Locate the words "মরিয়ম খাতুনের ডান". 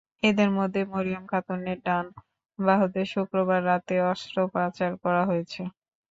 0.91-2.05